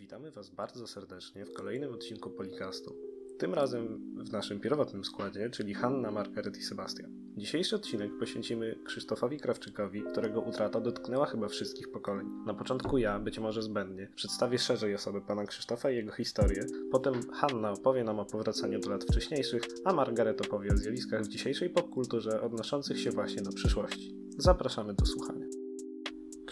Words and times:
Witamy 0.00 0.30
Was 0.30 0.50
bardzo 0.50 0.86
serdecznie 0.86 1.46
w 1.46 1.52
kolejnym 1.52 1.94
odcinku 1.94 2.30
Polikastu. 2.30 2.94
Tym 3.38 3.54
razem 3.54 4.00
w 4.24 4.32
naszym 4.32 4.60
pierwotnym 4.60 5.04
składzie, 5.04 5.50
czyli 5.50 5.74
Hanna, 5.74 6.10
Margaret 6.10 6.56
i 6.56 6.62
Sebastian. 6.62 7.10
Dzisiejszy 7.36 7.76
odcinek 7.76 8.10
poświęcimy 8.18 8.78
Krzysztofowi 8.84 9.38
Krawczykowi, 9.38 10.02
którego 10.02 10.40
utrata 10.40 10.80
dotknęła 10.80 11.26
chyba 11.26 11.48
wszystkich 11.48 11.90
pokoleń. 11.90 12.26
Na 12.46 12.54
początku 12.54 12.98
ja, 12.98 13.18
być 13.18 13.38
może 13.38 13.62
zbędnie, 13.62 14.08
przedstawię 14.14 14.58
szerzej 14.58 14.94
osobę 14.94 15.20
pana 15.20 15.46
Krzysztofa 15.46 15.90
i 15.90 15.96
jego 15.96 16.12
historię, 16.12 16.66
potem 16.92 17.14
Hanna 17.32 17.72
opowie 17.72 18.04
nam 18.04 18.18
o 18.18 18.24
powracaniu 18.24 18.80
do 18.80 18.90
lat 18.90 19.04
wcześniejszych, 19.04 19.62
a 19.84 19.92
Margaret 19.92 20.40
opowie 20.40 20.72
o 20.72 20.76
zjawiskach 20.76 21.22
w 21.22 21.28
dzisiejszej 21.28 21.70
popkulturze 21.70 22.40
odnoszących 22.40 23.00
się 23.00 23.10
właśnie 23.10 23.42
do 23.42 23.52
przyszłości. 23.52 24.16
Zapraszamy 24.38 24.94
do 24.94 25.06
słuchania. 25.06 25.45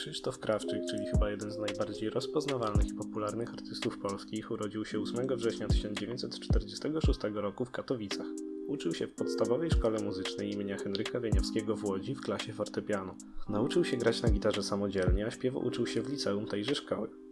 Krzysztof 0.05 0.39
Krawczyk, 0.39 0.83
czyli 0.91 1.07
chyba 1.07 1.31
jeden 1.31 1.51
z 1.51 1.59
najbardziej 1.59 2.11
rozpoznawalnych 2.11 2.87
i 2.87 2.95
popularnych 2.95 3.51
artystów 3.51 3.99
polskich, 3.99 4.51
urodził 4.51 4.85
się 4.85 5.01
8 5.01 5.27
września 5.37 5.69
1946 5.69 7.21
roku 7.35 7.65
w 7.65 7.71
Katowicach. 7.71 8.27
Uczył 8.67 8.95
się 8.95 9.07
w 9.07 9.15
podstawowej 9.15 9.71
szkole 9.71 10.03
muzycznej 10.03 10.53
imienia 10.53 10.77
Henryka 10.79 11.21
Wieniawskiego 11.21 11.77
w 11.77 11.85
Łodzi 11.85 12.15
w 12.15 12.21
klasie 12.21 12.53
fortepianu. 12.53 13.15
Nauczył 13.49 13.85
się 13.85 13.97
grać 13.97 14.23
na 14.23 14.31
gitarze 14.31 14.63
samodzielnie, 14.63 15.27
a 15.27 15.31
śpiewu 15.31 15.59
uczył 15.59 15.87
się 15.87 16.03
w 16.03 16.09
liceum 16.09 16.47
tejże 16.47 16.75
szkoły. 16.75 17.24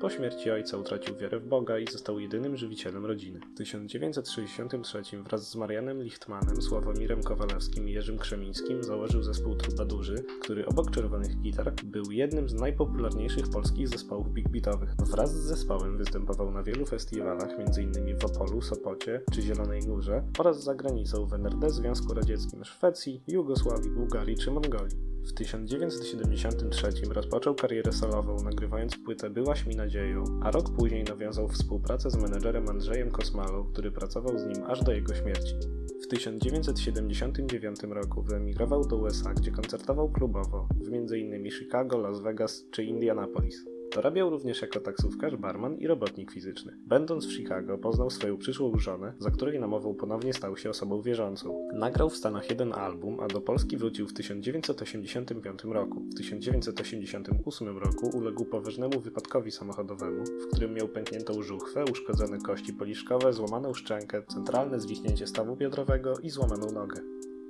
Po 0.00 0.10
śmierci 0.10 0.50
ojca 0.50 0.76
utracił 0.76 1.16
wiarę 1.16 1.40
w 1.40 1.46
Boga 1.46 1.78
i 1.78 1.86
został 1.86 2.20
jedynym 2.20 2.56
żywicielem 2.56 3.06
rodziny. 3.06 3.40
W 3.54 3.58
1963 3.58 5.02
wraz 5.22 5.50
z 5.50 5.56
Marianem 5.56 6.02
Lichtmanem, 6.02 6.62
Sławomirem 6.62 7.22
Kowalewskim 7.22 7.88
i 7.88 7.92
Jerzym 7.92 8.18
Krzemińskim 8.18 8.82
założył 8.82 9.22
zespół 9.22 9.54
Trubadurzy, 9.54 10.24
który 10.40 10.66
obok 10.66 10.90
czerwonych 10.90 11.40
gitar 11.40 11.74
był 11.84 12.10
jednym 12.10 12.48
z 12.48 12.54
najpopularniejszych 12.54 13.50
polskich 13.50 13.88
zespołów 13.88 14.32
big 14.32 14.48
beatowych. 14.48 14.94
Wraz 14.96 15.34
z 15.34 15.46
zespołem 15.46 15.98
występował 15.98 16.50
na 16.50 16.62
wielu 16.62 16.86
festiwalach, 16.86 17.50
m.in. 17.58 18.18
w 18.18 18.24
Opolu, 18.24 18.62
Sopocie 18.62 19.22
czy 19.32 19.42
Zielonej 19.42 19.80
Górze 19.82 20.22
oraz 20.38 20.64
za 20.64 20.74
granicą 20.74 21.26
w 21.26 21.34
NRD, 21.34 21.70
Związku 21.70 22.14
Radzieckim, 22.14 22.64
Szwecji, 22.64 23.22
Jugosławii, 23.26 23.90
Bułgarii 23.90 24.36
czy 24.36 24.50
Mongolii. 24.50 25.17
W 25.28 25.32
1973 25.32 26.88
rozpoczął 27.12 27.54
karierę 27.54 27.92
solową, 27.92 28.42
nagrywając 28.44 28.96
płytę 28.96 29.30
Byłaś 29.30 29.66
mi 29.66 29.76
nadzieją, 29.76 30.24
a 30.42 30.50
rok 30.50 30.70
później 30.70 31.04
nawiązał 31.04 31.48
współpracę 31.48 32.10
z 32.10 32.16
menedżerem 32.16 32.68
Andrzejem 32.68 33.10
Kosmalą, 33.10 33.64
który 33.72 33.90
pracował 33.90 34.38
z 34.38 34.44
nim 34.46 34.64
aż 34.66 34.84
do 34.84 34.92
jego 34.92 35.14
śmierci. 35.14 35.54
W 36.02 36.06
1979 36.06 37.80
roku 37.82 38.22
wyemigrował 38.22 38.88
do 38.88 38.96
USA, 38.96 39.34
gdzie 39.34 39.50
koncertował 39.50 40.12
klubowo 40.12 40.68
w 40.80 40.88
m.in. 40.92 41.50
Chicago, 41.50 41.98
Las 41.98 42.20
Vegas 42.20 42.64
czy 42.70 42.84
Indianapolis. 42.84 43.77
Dorabiał 43.94 44.30
również 44.30 44.62
jako 44.62 44.80
taksówkarz, 44.80 45.36
barman 45.36 45.76
i 45.76 45.86
robotnik 45.86 46.30
fizyczny. 46.30 46.72
Będąc 46.86 47.26
w 47.26 47.32
Chicago, 47.32 47.78
poznał 47.78 48.10
swoją 48.10 48.38
przyszłą 48.38 48.78
żonę, 48.78 49.12
za 49.18 49.30
której 49.30 49.60
namową 49.60 49.94
ponownie 49.94 50.34
stał 50.34 50.56
się 50.56 50.70
osobą 50.70 51.02
wierzącą. 51.02 51.68
Nagrał 51.72 52.10
w 52.10 52.16
Stanach 52.16 52.50
jeden 52.50 52.72
album, 52.72 53.20
a 53.20 53.26
do 53.26 53.40
Polski 53.40 53.76
wrócił 53.76 54.06
w 54.06 54.12
1985 54.12 55.64
roku. 55.64 56.00
W 56.00 56.14
1988 56.14 57.78
roku 57.78 58.10
uległ 58.14 58.44
poważnemu 58.44 59.00
wypadkowi 59.00 59.50
samochodowemu, 59.50 60.24
w 60.24 60.46
którym 60.46 60.74
miał 60.74 60.88
pękniętą 60.88 61.42
żuchwę, 61.42 61.84
uszkodzone 61.92 62.38
kości 62.38 62.72
policzkowe, 62.72 63.32
złamaną 63.32 63.74
szczękę, 63.74 64.22
centralne 64.22 64.80
zwichnięcie 64.80 65.26
stawu 65.26 65.56
biodrowego 65.56 66.18
i 66.22 66.30
złamaną 66.30 66.72
nogę. 66.72 67.00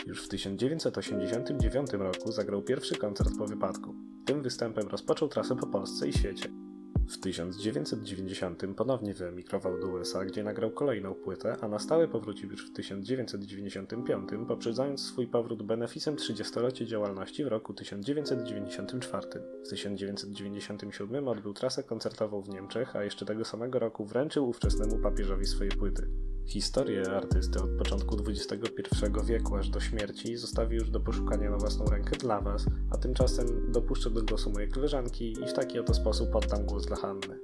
Już 0.06 0.24
w 0.24 0.28
1989 0.28 1.92
roku 1.92 2.32
zagrał 2.32 2.62
pierwszy 2.62 2.96
koncert 2.96 3.30
po 3.38 3.46
wypadku. 3.46 4.07
Tym 4.28 4.42
występem 4.42 4.88
rozpoczął 4.88 5.28
trasę 5.28 5.56
po 5.56 5.66
Polsce 5.66 6.08
i 6.08 6.12
świecie. 6.12 6.48
W 7.08 7.18
1990 7.20 8.62
ponownie 8.76 9.14
wyemigrował 9.14 9.80
do 9.80 9.86
USA, 9.86 10.24
gdzie 10.24 10.44
nagrał 10.44 10.70
kolejną 10.70 11.14
płytę, 11.14 11.56
a 11.60 11.68
na 11.68 11.78
stałe 11.78 12.08
powrócił 12.08 12.50
już 12.50 12.70
w 12.70 12.72
1995, 12.72 14.28
poprzedzając 14.48 15.00
swój 15.00 15.26
powrót 15.26 15.62
beneficem 15.62 16.16
30-lecie 16.16 16.86
działalności 16.86 17.44
w 17.44 17.48
roku 17.48 17.74
1994. 17.74 19.26
W 19.64 19.68
1997 19.68 21.28
odbył 21.28 21.54
trasę 21.54 21.82
koncertową 21.82 22.42
w 22.42 22.48
Niemczech, 22.48 22.96
a 22.96 23.04
jeszcze 23.04 23.26
tego 23.26 23.44
samego 23.44 23.78
roku 23.78 24.04
wręczył 24.04 24.48
ówczesnemu 24.48 24.98
papieżowi 24.98 25.46
swoje 25.46 25.70
płyty. 25.70 26.08
Historię 26.48 27.10
artysty 27.10 27.62
od 27.62 27.70
początku 27.70 28.16
XXI 28.26 28.66
wieku 29.24 29.56
aż 29.56 29.68
do 29.68 29.80
śmierci 29.80 30.36
zostawił 30.36 30.78
już 30.78 30.90
do 30.90 31.00
poszukania 31.00 31.50
na 31.50 31.56
własną 31.56 31.84
rękę 31.84 32.16
dla 32.16 32.40
Was, 32.40 32.66
a 32.90 32.98
tymczasem 32.98 33.72
dopuszczę 33.72 34.10
do 34.10 34.22
głosu 34.22 34.50
moje 34.50 34.68
koleżanki 34.68 35.32
i 35.32 35.46
w 35.46 35.52
taki 35.52 35.78
oto 35.78 35.94
sposób 35.94 36.36
oddam 36.36 36.66
głos 36.66 36.86
dla 36.86 36.96
Hanny. 36.96 37.38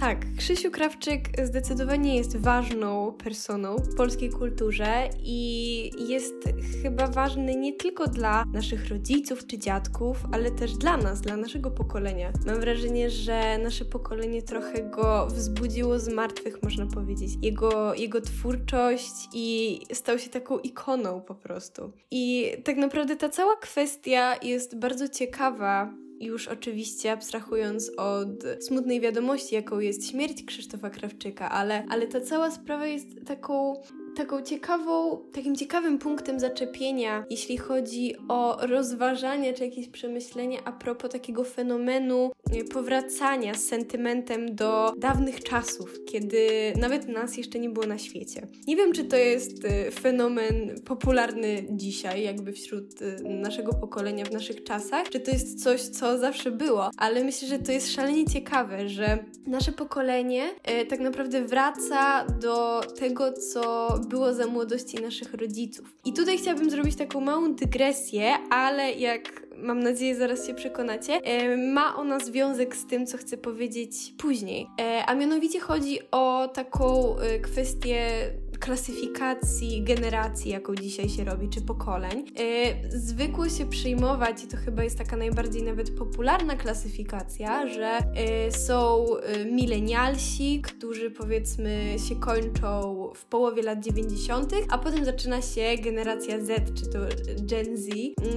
Tak, 0.00 0.18
Krzysiu 0.36 0.70
Krawczyk 0.70 1.20
zdecydowanie 1.44 2.16
jest 2.16 2.36
ważną 2.36 3.12
personą 3.12 3.76
w 3.76 3.96
polskiej 3.96 4.30
kulturze 4.30 5.08
i 5.22 5.90
jest 6.08 6.34
chyba 6.82 7.06
ważny 7.06 7.56
nie 7.56 7.72
tylko 7.72 8.06
dla 8.06 8.44
naszych 8.52 8.88
rodziców 8.88 9.46
czy 9.46 9.58
dziadków, 9.58 10.16
ale 10.32 10.50
też 10.50 10.72
dla 10.72 10.96
nas, 10.96 11.20
dla 11.20 11.36
naszego 11.36 11.70
pokolenia. 11.70 12.32
Mam 12.46 12.60
wrażenie, 12.60 13.10
że 13.10 13.58
nasze 13.58 13.84
pokolenie 13.84 14.42
trochę 14.42 14.82
go 14.82 15.26
wzbudziło 15.26 15.98
z 15.98 16.08
martwych, 16.08 16.62
można 16.62 16.86
powiedzieć. 16.86 17.30
Jego, 17.42 17.94
jego 17.94 18.20
twórczość 18.20 19.28
i 19.32 19.80
stał 19.92 20.18
się 20.18 20.30
taką 20.30 20.58
ikoną 20.58 21.20
po 21.20 21.34
prostu. 21.34 21.92
I 22.10 22.52
tak 22.64 22.76
naprawdę 22.76 23.16
ta 23.16 23.28
cała 23.28 23.56
kwestia 23.56 24.36
jest 24.42 24.78
bardzo 24.78 25.08
ciekawa 25.08 26.07
już 26.20 26.48
oczywiście 26.48 27.12
abstrahując 27.12 27.90
od 27.96 28.28
smutnej 28.60 29.00
wiadomości, 29.00 29.54
jaką 29.54 29.78
jest 29.78 30.10
śmierć 30.10 30.42
Krzysztofa 30.42 30.90
Krawczyka, 30.90 31.50
ale, 31.50 31.84
ale 31.88 32.06
ta 32.06 32.20
cała 32.20 32.50
sprawa 32.50 32.86
jest 32.86 33.06
taką 33.26 33.82
taką 34.18 34.42
ciekawą, 34.42 35.18
takim 35.32 35.56
ciekawym 35.56 35.98
punktem 35.98 36.40
zaczepienia, 36.40 37.24
jeśli 37.30 37.58
chodzi 37.58 38.14
o 38.28 38.66
rozważania 38.66 39.52
czy 39.52 39.64
jakieś 39.64 39.88
przemyślenia 39.88 40.58
a 40.64 40.72
propos 40.72 41.10
takiego 41.10 41.44
fenomenu 41.44 42.30
e, 42.52 42.64
powracania 42.64 43.54
z 43.54 43.64
sentymentem 43.64 44.54
do 44.54 44.92
dawnych 44.96 45.42
czasów, 45.42 45.98
kiedy 46.06 46.72
nawet 46.80 47.08
nas 47.08 47.36
jeszcze 47.36 47.58
nie 47.58 47.70
było 47.70 47.86
na 47.86 47.98
świecie. 47.98 48.46
Nie 48.66 48.76
wiem, 48.76 48.92
czy 48.92 49.04
to 49.04 49.16
jest 49.16 49.64
e, 49.64 49.90
fenomen 49.90 50.80
popularny 50.84 51.66
dzisiaj, 51.70 52.22
jakby 52.22 52.52
wśród 52.52 53.02
e, 53.02 53.22
naszego 53.22 53.74
pokolenia, 53.74 54.24
w 54.24 54.32
naszych 54.32 54.64
czasach, 54.64 55.08
czy 55.08 55.20
to 55.20 55.30
jest 55.30 55.62
coś, 55.62 55.80
co 55.80 56.18
zawsze 56.18 56.50
było, 56.50 56.90
ale 56.96 57.24
myślę, 57.24 57.48
że 57.48 57.58
to 57.58 57.72
jest 57.72 57.92
szalenie 57.92 58.26
ciekawe, 58.26 58.88
że 58.88 59.18
nasze 59.46 59.72
pokolenie 59.72 60.50
tak 60.88 61.00
naprawdę 61.00 61.44
wraca 61.44 62.24
do 62.24 62.80
tego, 62.80 63.32
co 63.32 63.88
było 64.08 64.34
za 64.34 64.46
młodości 64.46 65.02
naszych 65.02 65.34
rodziców. 65.34 65.94
I 66.04 66.12
tutaj 66.12 66.38
chciałabym 66.38 66.70
zrobić 66.70 66.96
taką 66.96 67.20
małą 67.20 67.54
dygresję, 67.54 68.32
ale 68.50 68.92
jak 68.92 69.48
mam 69.62 69.80
nadzieję 69.80 70.16
zaraz 70.16 70.46
się 70.46 70.54
przekonacie, 70.54 71.12
e, 71.12 71.56
ma 71.56 71.96
ona 71.96 72.18
związek 72.18 72.76
z 72.76 72.86
tym, 72.86 73.06
co 73.06 73.18
chcę 73.18 73.36
powiedzieć 73.36 74.14
później. 74.18 74.66
E, 74.80 75.04
a 75.06 75.14
mianowicie 75.14 75.60
chodzi 75.60 75.98
o 76.10 76.48
taką 76.48 77.18
e, 77.18 77.38
kwestię 77.38 78.06
klasyfikacji 78.60 79.82
generacji, 79.82 80.50
jaką 80.50 80.74
dzisiaj 80.74 81.08
się 81.08 81.24
robi, 81.24 81.48
czy 81.48 81.60
pokoleń. 81.60 82.24
zwykło 82.88 83.48
się 83.48 83.66
przyjmować, 83.66 84.44
i 84.44 84.46
to 84.46 84.56
chyba 84.56 84.84
jest 84.84 84.98
taka 84.98 85.16
najbardziej 85.16 85.62
nawet 85.62 85.90
popularna 85.90 86.56
klasyfikacja, 86.56 87.68
że 87.68 87.98
są 88.50 89.06
milenialsi, 89.52 90.62
którzy 90.62 91.10
powiedzmy 91.10 91.96
się 92.08 92.16
kończą 92.16 93.08
w 93.14 93.24
połowie 93.24 93.62
lat 93.62 93.84
90., 93.84 94.52
a 94.70 94.78
potem 94.78 95.04
zaczyna 95.04 95.42
się 95.42 95.74
generacja 95.82 96.40
Z, 96.44 96.74
czy 96.74 96.86
to 96.90 96.98
Gen 97.42 97.76
Z, 97.76 97.88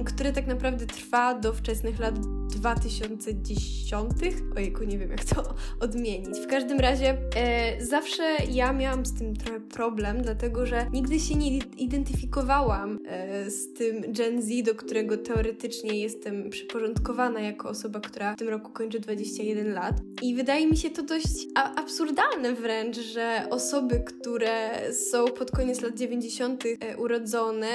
które 0.04 0.32
tak 0.32 0.46
naprawdę 0.46 0.86
trwa 0.86 1.34
do 1.34 1.52
wczesnych 1.52 1.98
lat 1.98 2.14
2010. 2.52 4.12
Ojejku, 4.56 4.84
nie 4.84 4.98
wiem 4.98 5.10
jak 5.10 5.24
to 5.24 5.54
odmienić. 5.84 6.38
W 6.38 6.46
każdym 6.46 6.80
razie 6.80 7.18
e, 7.36 7.84
zawsze 7.84 8.36
ja 8.50 8.72
miałam 8.72 9.06
z 9.06 9.14
tym 9.18 9.36
trochę 9.36 9.60
problem, 9.60 10.22
dlatego 10.22 10.66
że 10.66 10.86
nigdy 10.92 11.20
się 11.20 11.34
nie 11.34 11.58
identyfikowałam 11.58 12.98
e, 13.06 13.50
z 13.50 13.72
tym 13.72 14.00
Gen 14.12 14.42
Z, 14.42 14.62
do 14.64 14.74
którego 14.74 15.16
teoretycznie 15.16 16.00
jestem 16.00 16.50
przyporządkowana 16.50 17.40
jako 17.40 17.68
osoba, 17.68 18.00
która 18.00 18.34
w 18.34 18.38
tym 18.38 18.48
roku 18.48 18.72
kończy 18.72 19.00
21 19.00 19.74
lat. 19.74 19.94
I 20.22 20.34
wydaje 20.34 20.66
mi 20.66 20.76
się 20.76 20.90
to 20.90 21.02
dość 21.02 21.46
absurdalne 21.54 22.52
wręcz, 22.54 22.96
że 22.96 23.46
osoby, 23.50 24.00
które 24.00 24.70
są 24.92 25.24
pod 25.24 25.50
koniec 25.50 25.80
lat 25.80 25.98
90. 25.98 26.64
E, 26.66 26.96
urodzone, 26.96 27.68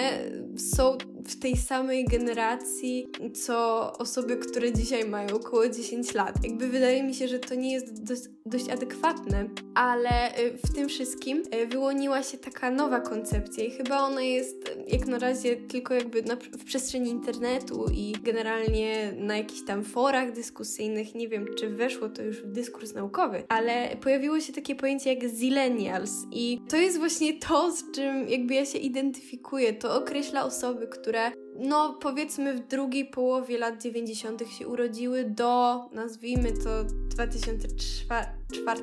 są 0.57 0.97
w 1.27 1.39
tej 1.39 1.57
samej 1.57 2.05
generacji, 2.05 3.07
co 3.43 3.91
osoby, 3.97 4.37
które 4.37 4.73
dzisiaj 4.73 5.09
mają 5.09 5.35
około 5.35 5.69
10 5.69 6.13
lat. 6.13 6.43
Jakby 6.43 6.67
wydaje 6.67 7.03
mi 7.03 7.13
się, 7.13 7.27
że 7.27 7.39
to 7.39 7.55
nie 7.55 7.73
jest 7.73 8.03
dość, 8.49 8.69
adekwatne, 8.69 9.49
ale 9.75 10.39
y, 10.39 10.57
w 10.57 10.73
tym 10.75 10.89
wszystkim 10.89 11.43
y, 11.55 11.67
wyłoniła 11.67 12.23
się 12.23 12.37
taka 12.37 12.71
nowa 12.71 12.99
koncepcja 12.99 13.63
i 13.63 13.71
chyba 13.71 13.99
ona 13.99 14.21
jest 14.21 14.77
jak 14.87 15.07
na 15.07 15.19
razie 15.19 15.55
tylko 15.55 15.93
jakby 15.93 16.23
na, 16.23 16.35
w 16.35 16.63
przestrzeni 16.65 17.09
internetu 17.09 17.85
i 17.93 18.13
generalnie 18.23 19.13
na 19.17 19.37
jakichś 19.37 19.61
tam 19.65 19.83
forach 19.83 20.31
dyskusyjnych. 20.31 21.15
Nie 21.15 21.27
wiem, 21.27 21.45
czy 21.57 21.69
weszło 21.69 22.09
to 22.09 22.21
już 22.21 22.41
w 22.41 22.51
dyskurs 22.51 22.93
naukowy, 22.93 23.43
ale 23.49 23.95
pojawiło 24.01 24.39
się 24.39 24.53
takie 24.53 24.75
pojęcie 24.75 25.13
jak 25.13 25.29
zillennials 25.29 26.11
i 26.31 26.61
to 26.69 26.77
jest 26.77 26.97
właśnie 26.97 27.33
to, 27.39 27.71
z 27.71 27.91
czym 27.91 28.29
jakby 28.29 28.53
ja 28.53 28.65
się 28.65 28.77
identyfikuję. 28.77 29.73
To 29.73 29.95
określa 29.95 30.45
osoby, 30.45 30.87
które 30.87 31.31
no 31.59 31.97
powiedzmy 32.01 32.53
w 32.53 32.67
drugiej 32.67 33.05
połowie 33.05 33.57
lat 33.57 33.81
90. 33.81 34.43
się 34.49 34.67
urodziły 34.67 35.23
do, 35.23 35.85
nazwijmy 35.93 36.51
to 36.51 36.83
2004 36.83 38.81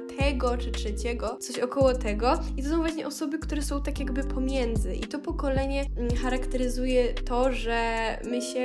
czy 0.58 0.70
trzeciego, 0.70 1.36
coś 1.40 1.58
około 1.58 1.94
tego. 1.94 2.40
I 2.56 2.62
to 2.62 2.68
są 2.68 2.76
właśnie 2.76 3.06
osoby, 3.06 3.38
które 3.38 3.62
są 3.62 3.82
tak 3.82 3.98
jakby 3.98 4.24
pomiędzy. 4.24 4.94
I 4.94 5.00
to 5.00 5.18
pokolenie 5.18 5.84
mm, 5.96 6.16
charakteryzuje 6.16 7.14
to, 7.14 7.52
że 7.52 8.18
my 8.24 8.42
się 8.42 8.60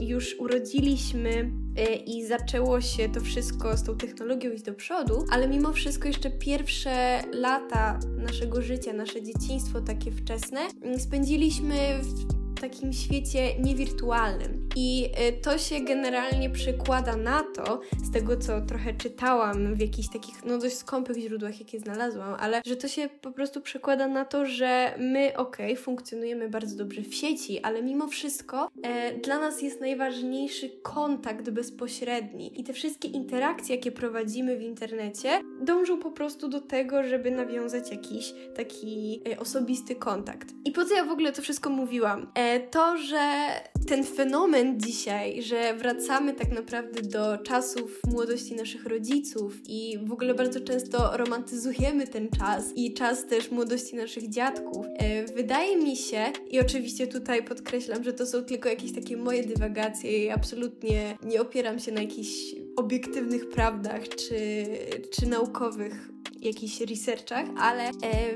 y, 0.00 0.04
już 0.04 0.36
urodziliśmy 0.38 1.30
y, 1.30 1.94
i 1.94 2.26
zaczęło 2.26 2.80
się 2.80 3.08
to 3.08 3.20
wszystko 3.20 3.76
z 3.76 3.82
tą 3.82 3.96
technologią 3.96 4.50
iść 4.50 4.64
do 4.64 4.74
przodu, 4.74 5.24
ale 5.30 5.48
mimo 5.48 5.72
wszystko 5.72 6.08
jeszcze 6.08 6.30
pierwsze 6.30 7.22
lata 7.32 7.98
naszego 8.16 8.62
życia, 8.62 8.92
nasze 8.92 9.22
dzieciństwo 9.22 9.80
takie 9.80 10.12
wczesne, 10.12 10.60
mm, 10.82 11.00
spędziliśmy 11.00 11.74
w 12.02 12.43
takim 12.68 12.92
świecie 12.92 13.58
niewirtualnym. 13.58 14.63
I 14.76 15.10
y, 15.28 15.42
to 15.42 15.58
się 15.58 15.80
generalnie 15.80 16.50
przekłada 16.50 17.16
na 17.16 17.42
to, 17.42 17.80
z 18.02 18.12
tego 18.12 18.36
co 18.36 18.60
trochę 18.60 18.94
czytałam 18.94 19.74
w 19.74 19.80
jakichś 19.80 20.08
takich, 20.08 20.44
no 20.44 20.58
dość 20.58 20.76
skąpych 20.76 21.18
źródłach, 21.18 21.60
jakie 21.60 21.80
znalazłam, 21.80 22.34
ale 22.40 22.62
że 22.66 22.76
to 22.76 22.88
się 22.88 23.08
po 23.20 23.30
prostu 23.30 23.60
przekłada 23.60 24.08
na 24.08 24.24
to, 24.24 24.46
że 24.46 24.94
my, 24.98 25.32
okej, 25.36 25.72
okay, 25.72 25.76
funkcjonujemy 25.76 26.48
bardzo 26.48 26.76
dobrze 26.76 27.02
w 27.02 27.14
sieci, 27.14 27.60
ale 27.60 27.82
mimo 27.82 28.08
wszystko 28.08 28.70
e, 28.82 29.14
dla 29.18 29.38
nas 29.38 29.62
jest 29.62 29.80
najważniejszy 29.80 30.70
kontakt 30.82 31.50
bezpośredni. 31.50 32.60
I 32.60 32.64
te 32.64 32.72
wszystkie 32.72 33.08
interakcje, 33.08 33.76
jakie 33.76 33.92
prowadzimy 33.92 34.56
w 34.56 34.62
internecie, 34.62 35.40
dążą 35.60 35.98
po 35.98 36.10
prostu 36.10 36.48
do 36.48 36.60
tego, 36.60 37.02
żeby 37.02 37.30
nawiązać 37.30 37.90
jakiś 37.90 38.34
taki 38.56 39.22
e, 39.32 39.38
osobisty 39.38 39.94
kontakt. 39.94 40.48
I 40.64 40.70
po 40.70 40.84
co 40.84 40.94
ja 40.94 41.04
w 41.04 41.10
ogóle 41.10 41.32
to 41.32 41.42
wszystko 41.42 41.70
mówiłam? 41.70 42.26
E, 42.34 42.60
to, 42.60 42.96
że 42.96 43.46
ten 43.88 44.04
fenomen 44.04 44.63
dzisiaj, 44.72 45.42
że 45.42 45.74
wracamy 45.74 46.32
tak 46.32 46.52
naprawdę 46.52 47.02
do 47.02 47.38
czasów 47.38 48.00
młodości 48.12 48.54
naszych 48.54 48.86
rodziców 48.86 49.54
i 49.68 49.98
w 50.04 50.12
ogóle 50.12 50.34
bardzo 50.34 50.60
często 50.60 51.16
romantyzujemy 51.16 52.06
ten 52.06 52.28
czas 52.38 52.72
i 52.76 52.94
czas 52.94 53.26
też 53.26 53.50
młodości 53.50 53.96
naszych 53.96 54.28
dziadków. 54.28 54.86
E, 54.98 55.24
wydaje 55.24 55.76
mi 55.76 55.96
się, 55.96 56.32
i 56.50 56.60
oczywiście 56.60 57.06
tutaj 57.06 57.44
podkreślam, 57.44 58.04
że 58.04 58.12
to 58.12 58.26
są 58.26 58.44
tylko 58.44 58.68
jakieś 58.68 58.92
takie 58.92 59.16
moje 59.16 59.44
dywagacje 59.44 60.24
i 60.24 60.30
absolutnie 60.30 61.18
nie 61.22 61.40
opieram 61.40 61.78
się 61.78 61.92
na 61.92 62.00
jakichś 62.00 62.54
obiektywnych 62.76 63.48
prawdach 63.48 64.08
czy, 64.08 64.66
czy 65.10 65.26
naukowych 65.26 66.13
jakichś 66.44 66.80
researchach, 66.80 67.46
ale 67.58 67.88
e, 67.88 67.92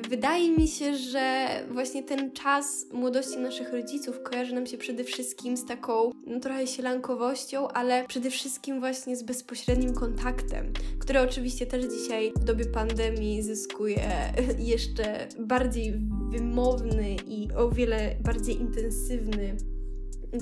wydaje 0.08 0.50
mi 0.50 0.68
się, 0.68 0.96
że 0.96 1.46
właśnie 1.70 2.02
ten 2.02 2.32
czas 2.32 2.86
młodości 2.92 3.38
naszych 3.38 3.72
rodziców 3.72 4.22
kojarzy 4.22 4.54
nam 4.54 4.66
się 4.66 4.78
przede 4.78 5.04
wszystkim 5.04 5.56
z 5.56 5.66
taką 5.66 6.10
no, 6.26 6.40
trochę 6.40 6.66
sielankowością, 6.66 7.68
ale 7.68 8.04
przede 8.08 8.30
wszystkim 8.30 8.80
właśnie 8.80 9.16
z 9.16 9.22
bezpośrednim 9.22 9.94
kontaktem, 9.94 10.72
który 10.98 11.20
oczywiście 11.20 11.66
też 11.66 11.84
dzisiaj 11.84 12.32
w 12.36 12.44
dobie 12.44 12.64
pandemii 12.64 13.42
zyskuje 13.42 14.10
jeszcze 14.58 15.28
bardziej 15.38 15.92
wymowny 16.30 17.16
i 17.26 17.48
o 17.56 17.70
wiele 17.70 18.16
bardziej 18.24 18.60
intensywny 18.60 19.56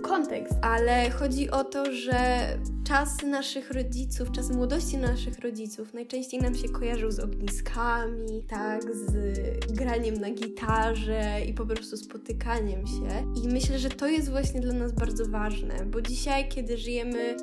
kontekst, 0.02 0.54
ale 0.62 1.10
chodzi 1.10 1.50
o 1.50 1.64
to, 1.64 1.92
że 1.92 2.48
czas 2.84 3.22
naszych 3.22 3.70
rodziców, 3.70 4.32
czas 4.32 4.50
młodości 4.50 4.98
naszych 4.98 5.38
rodziców 5.38 5.94
najczęściej 5.94 6.40
nam 6.40 6.54
się 6.54 6.68
kojarzył 6.68 7.10
z 7.10 7.20
ogniskami, 7.20 8.42
tak, 8.48 8.82
z 8.82 9.12
graniem 9.72 10.14
na 10.14 10.30
gitarze 10.30 11.40
i 11.48 11.54
po 11.54 11.66
prostu 11.66 11.96
spotykaniem 11.96 12.86
się. 12.86 13.32
I 13.44 13.48
myślę, 13.48 13.78
że 13.78 13.88
to 13.88 14.06
jest 14.06 14.30
właśnie 14.30 14.60
dla 14.60 14.72
nas 14.72 14.92
bardzo 14.92 15.26
ważne, 15.26 15.86
bo 15.86 16.02
dzisiaj, 16.02 16.48
kiedy 16.48 16.78
żyjemy 16.78 17.36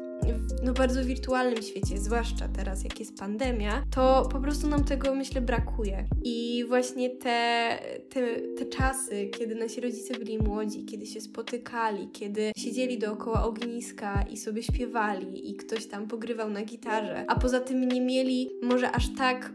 no, 0.64 0.74
bardzo 0.74 1.06
wirtualnym 1.06 1.64
świecie, 1.64 1.98
zwłaszcza 1.98 2.48
teraz, 2.48 2.84
jak 2.84 3.00
jest 3.00 3.18
pandemia, 3.18 3.84
to 3.96 4.30
po 4.32 4.40
prostu 4.40 4.68
nam 4.68 4.84
tego, 4.84 5.16
myślę, 5.16 5.42
brakuje. 5.42 6.06
I 6.24 6.66
właśnie 6.68 7.10
te, 7.10 7.80
te, 8.10 8.42
te 8.58 8.66
czasy, 8.66 9.28
kiedy 9.28 9.56
nasi 9.56 9.82
rodzice 9.82 10.14
byli 10.14 10.38
młodzi, 10.38 10.86
kiedy 10.86 11.06
się 11.06 11.22
spotykali, 11.22 12.10
kiedy 12.12 12.52
siedzieli 12.58 13.00
dookoła 13.00 13.44
ogniska 13.44 14.26
i 14.32 14.38
sobie 14.38 14.64
śpiewali 14.64 15.52
i 15.52 15.56
ktoś 15.56 15.86
tam 15.86 16.08
pogrywał 16.08 16.50
na 16.50 16.62
gitarze, 16.62 17.26
a 17.28 17.40
poza 17.40 17.60
tym 17.60 17.88
nie 17.88 18.02
mieli 18.02 18.50
może 18.62 18.92
aż 18.92 19.16
tak 19.18 19.54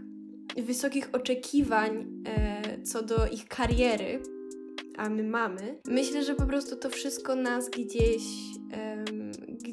wysokich 0.57 1.09
oczekiwań 1.13 2.07
e, 2.27 2.83
co 2.83 3.03
do 3.03 3.27
ich 3.27 3.49
kariery, 3.49 4.23
a 4.97 5.09
my 5.09 5.23
mamy. 5.23 5.79
Myślę, 5.87 6.25
że 6.25 6.35
po 6.35 6.47
prostu 6.47 6.77
to 6.77 6.91
wszystko 6.91 7.35
nas 7.35 7.71
gdzieś 7.71 8.23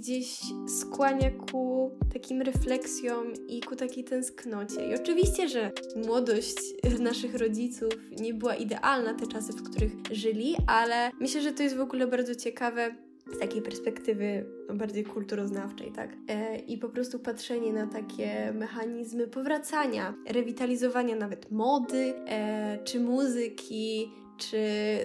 gdzieś 0.05 0.39
skłania 0.67 1.31
ku 1.31 1.91
takim 2.13 2.41
refleksjom 2.41 3.33
i 3.47 3.61
ku 3.61 3.75
takiej 3.75 4.03
tęsknocie. 4.03 4.89
I 4.89 4.95
oczywiście, 4.95 5.49
że 5.49 5.71
młodość 6.05 6.55
naszych 6.99 7.35
rodziców 7.35 7.89
nie 8.19 8.33
była 8.33 8.55
idealna, 8.55 9.13
te 9.13 9.27
czasy, 9.27 9.53
w 9.53 9.63
których 9.63 9.91
żyli, 10.11 10.55
ale 10.67 11.11
myślę, 11.19 11.41
że 11.41 11.51
to 11.51 11.63
jest 11.63 11.75
w 11.75 11.81
ogóle 11.81 12.07
bardzo 12.07 12.35
ciekawe 12.35 12.95
z 13.35 13.39
takiej 13.39 13.61
perspektywy 13.61 14.45
no, 14.69 14.75
bardziej 14.75 15.03
kulturoznawczej, 15.03 15.91
tak? 15.91 16.09
E, 16.27 16.55
I 16.55 16.77
po 16.77 16.89
prostu 16.89 17.19
patrzenie 17.19 17.73
na 17.73 17.87
takie 17.87 18.53
mechanizmy 18.53 19.27
powracania, 19.27 20.13
rewitalizowania 20.27 21.15
nawet 21.15 21.51
mody, 21.51 22.13
e, 22.27 22.79
czy 22.83 22.99
muzyki, 22.99 24.11
czy 24.37 24.59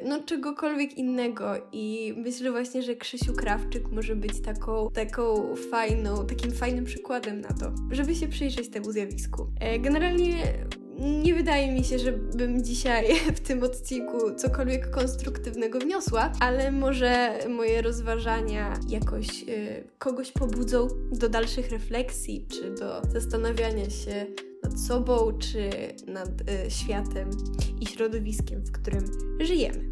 no 0.04 0.22
czegokolwiek 0.22 0.98
innego 0.98 1.54
i 1.72 2.14
myślę 2.16 2.50
właśnie, 2.50 2.82
że 2.82 2.96
Krzysiu 2.96 3.34
Krawczyk 3.34 3.92
może 3.92 4.16
być 4.16 4.40
taką, 4.40 4.90
taką 4.90 5.54
fajną, 5.70 6.26
takim 6.26 6.52
fajnym 6.52 6.84
przykładem 6.84 7.40
na 7.40 7.48
to, 7.48 7.72
żeby 7.90 8.14
się 8.14 8.28
przyjrzeć 8.28 8.70
temu 8.70 8.92
zjawisku. 8.92 9.46
E, 9.60 9.78
generalnie 9.78 10.42
nie 11.00 11.34
wydaje 11.34 11.72
mi 11.72 11.84
się, 11.84 11.98
żebym 11.98 12.64
dzisiaj 12.64 13.06
w 13.36 13.40
tym 13.40 13.62
odcinku 13.62 14.34
cokolwiek 14.36 14.90
konstruktywnego 14.90 15.78
wniosła, 15.78 16.32
ale 16.40 16.72
może 16.72 17.38
moje 17.48 17.82
rozważania 17.82 18.74
jakoś 18.88 19.42
y, 19.42 19.84
kogoś 19.98 20.32
pobudzą 20.32 20.88
do 21.12 21.28
dalszych 21.28 21.70
refleksji, 21.70 22.46
czy 22.48 22.74
do 22.74 23.02
zastanawiania 23.12 23.90
się 23.90 24.26
nad 24.70 24.80
sobą, 24.80 25.32
czy 25.38 25.70
nad 26.06 26.28
y, 26.28 26.70
światem 26.70 27.30
i 27.80 27.86
środowiskiem, 27.86 28.60
w 28.60 28.72
którym 28.72 29.04
żyjemy. 29.40 29.90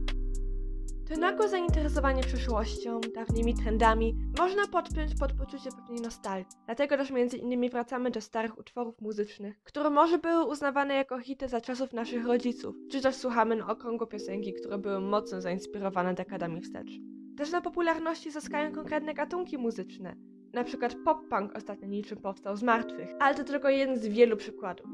To 1.09 1.17
nagłe 1.17 1.49
zainteresowanie 1.49 2.23
przyszłością, 2.23 3.01
dawnymi 3.15 3.55
trendami 3.55 4.15
można 4.39 4.67
podpiąć 4.67 5.15
pod 5.15 5.33
poczucie 5.33 5.71
pewnej 5.71 6.01
nostalgii. 6.01 6.59
Dlatego 6.67 6.97
też 6.97 7.11
między 7.11 7.37
innymi 7.37 7.71
wracamy 7.71 8.11
do 8.11 8.21
starych 8.21 8.59
utworów 8.59 9.01
muzycznych, 9.01 9.63
które 9.63 9.91
może 9.91 10.19
były 10.19 10.45
uznawane 10.45 10.95
jako 10.95 11.21
hity 11.21 11.49
za 11.49 11.61
czasów 11.61 11.93
naszych 11.93 12.27
rodziców, 12.27 12.77
czy 12.91 13.01
też 13.01 13.15
słuchamy 13.17 13.57
na 13.57 13.69
okrągło 13.69 14.07
piosenki, 14.07 14.53
które 14.55 14.79
były 14.79 15.01
mocno 15.01 15.41
zainspirowane 15.41 16.15
dekadami 16.15 16.61
wstecz. 16.61 16.91
Też 17.37 17.51
na 17.51 17.61
popularności 17.61 18.31
zyskają 18.31 18.73
konkretne 18.73 19.15
gatunki 19.15 19.59
muzyczne, 19.59 20.17
na 20.53 20.65
przykład 20.65 20.95
pop-punk 21.05 21.57
ostatnio 21.57 21.89
niczym 21.89 22.19
powstał 22.19 22.57
z 22.57 22.63
martwych, 22.63 23.09
ale 23.21 23.35
to 23.35 23.45
tylko 23.45 23.69
jeden 23.69 23.97
z 23.97 24.07
wielu 24.07 24.37
przykładów. 24.37 24.87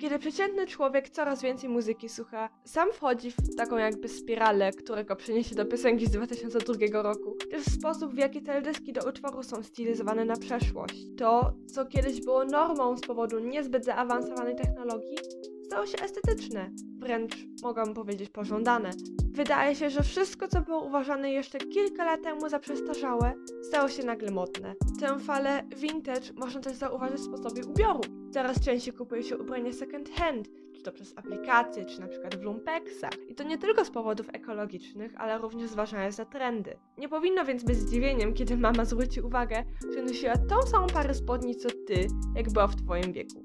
Kiedy 0.00 0.18
przeciętny 0.18 0.66
człowiek 0.66 1.10
coraz 1.10 1.42
więcej 1.42 1.68
muzyki 1.68 2.08
słucha, 2.08 2.48
sam 2.64 2.88
wchodzi 2.92 3.30
w 3.30 3.56
taką 3.56 3.76
jakby 3.76 4.08
spiralę, 4.08 4.72
którego 4.72 5.16
przeniesie 5.16 5.54
do 5.54 5.66
piosenki 5.66 6.06
z 6.06 6.10
2002 6.10 7.02
roku. 7.02 7.36
Też 7.50 7.64
sposób, 7.64 8.14
w 8.14 8.18
jaki 8.18 8.42
teledyski 8.42 8.92
do 8.92 9.08
utworu 9.08 9.42
są 9.42 9.62
stylizowane 9.62 10.24
na 10.24 10.36
przeszłość. 10.36 11.06
To, 11.16 11.52
co 11.66 11.86
kiedyś 11.86 12.24
było 12.24 12.44
normą 12.44 12.96
z 12.96 13.00
powodu 13.00 13.38
niezbyt 13.38 13.84
zaawansowanej 13.84 14.56
technologii, 14.56 15.18
stało 15.66 15.86
się 15.86 15.98
estetyczne, 15.98 16.70
wręcz 16.98 17.46
mogłam 17.62 17.94
powiedzieć 17.94 18.30
pożądane. 18.30 18.90
Wydaje 19.34 19.74
się, 19.74 19.90
że 19.90 20.02
wszystko, 20.02 20.48
co 20.48 20.60
było 20.60 20.84
uważane 20.84 21.32
jeszcze 21.32 21.58
kilka 21.58 22.04
lat 22.04 22.22
temu 22.22 22.48
za 22.48 22.58
przestarzałe, 22.58 23.32
stało 23.62 23.88
się 23.88 24.04
nagle 24.04 24.30
modne. 24.30 24.74
Tę 25.00 25.18
falę 25.18 25.62
vintage 25.76 26.32
można 26.36 26.60
też 26.60 26.76
zauważyć 26.76 27.18
w 27.18 27.24
sposobie 27.24 27.64
ubioru. 27.64 28.00
Coraz 28.32 28.60
częściej 28.60 28.94
kupuje 28.94 29.22
się 29.22 29.38
ubrania 29.38 29.72
second 29.72 30.10
hand, 30.10 30.48
czy 30.74 30.82
to 30.82 30.92
przez 30.92 31.12
aplikacje, 31.16 31.84
czy 31.84 32.00
na 32.00 32.06
przykład 32.06 32.36
w 32.36 32.42
lumpeksach. 32.42 33.12
I 33.28 33.34
to 33.34 33.44
nie 33.44 33.58
tylko 33.58 33.84
z 33.84 33.90
powodów 33.90 34.26
ekologicznych, 34.32 35.12
ale 35.16 35.38
również 35.38 35.70
zważając 35.70 36.18
na 36.18 36.24
trendy. 36.24 36.76
Nie 36.98 37.08
powinno 37.08 37.44
więc 37.44 37.64
być 37.64 37.76
zdziwieniem, 37.76 38.34
kiedy 38.34 38.56
mama 38.56 38.84
zwróci 38.84 39.20
uwagę, 39.20 39.64
że 39.94 40.02
nosiła 40.02 40.34
tą 40.36 40.62
samą 40.62 40.86
parę 40.86 41.14
spodni 41.14 41.56
co 41.56 41.68
ty, 41.86 42.06
jak 42.36 42.52
była 42.52 42.66
w 42.66 42.76
twoim 42.76 43.12
wieku. 43.12 43.44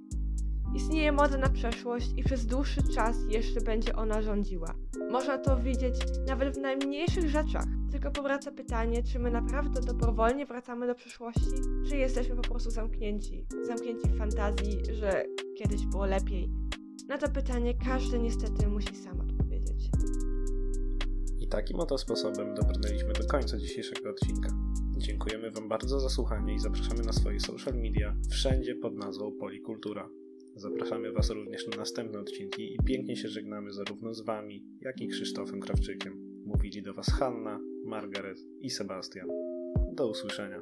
Istnieje 0.76 1.12
moda 1.12 1.38
na 1.38 1.50
przeszłość 1.50 2.10
i 2.18 2.24
przez 2.24 2.46
dłuższy 2.46 2.84
czas 2.84 3.18
jeszcze 3.30 3.62
będzie 3.62 3.96
ona 3.96 4.22
rządziła. 4.22 4.76
Można 5.12 5.38
to 5.38 5.58
widzieć 5.58 5.96
nawet 6.28 6.56
w 6.56 6.58
najmniejszych 6.58 7.30
rzeczach. 7.30 7.66
Tylko 7.92 8.12
powraca 8.12 8.52
pytanie, 8.52 9.04
czy 9.04 9.20
my 9.20 9.32
naprawdę 9.32 9.82
dobrowolnie 9.82 10.46
wracamy 10.46 10.88
do 10.88 10.96
przeszłości, 10.96 11.50
czy 11.90 11.98
jesteśmy 11.98 12.36
po 12.36 12.42
prostu 12.42 12.72
zamknięci, 12.72 13.46
zamknięci 13.68 14.10
w 14.10 14.18
fantazji, 14.18 14.80
że 14.94 15.24
kiedyś 15.58 15.86
było 15.86 16.06
lepiej. 16.06 16.52
Na 17.08 17.18
to 17.18 17.30
pytanie 17.30 17.74
każdy 17.74 18.20
niestety 18.20 18.68
musi 18.68 18.96
sam 18.96 19.20
odpowiedzieć. 19.22 19.90
I 21.40 21.48
takim 21.48 21.80
oto 21.80 21.98
sposobem 21.98 22.56
dobrnęliśmy 22.56 23.14
do 23.14 23.28
końca 23.28 23.58
dzisiejszego 23.58 24.10
odcinka. 24.10 24.50
Dziękujemy 24.98 25.52
Wam 25.52 25.70
bardzo 25.70 26.00
za 26.00 26.10
słuchanie 26.10 26.54
i 26.54 26.60
zapraszamy 26.60 27.02
na 27.02 27.14
swoje 27.14 27.40
social 27.40 27.74
media 27.76 28.16
wszędzie 28.30 28.76
pod 28.76 28.96
nazwą 28.96 29.32
Polikultura. 29.32 30.10
Zapraszamy 30.60 31.12
Was 31.12 31.30
również 31.30 31.68
na 31.68 31.78
następne 31.78 32.20
odcinki 32.20 32.74
i 32.74 32.78
pięknie 32.86 33.16
się 33.16 33.28
żegnamy 33.28 33.74
zarówno 33.74 34.14
z 34.14 34.22
Wami, 34.22 34.66
jak 34.82 35.02
i 35.02 35.08
Krzysztofem 35.08 35.60
Krawczykiem. 35.60 36.44
Mówili 36.46 36.82
do 36.82 36.94
Was 36.94 37.08
Hanna, 37.08 37.60
Margaret 37.86 38.38
i 38.60 38.70
Sebastian. 38.70 39.28
Do 39.94 40.10
usłyszenia. 40.10 40.62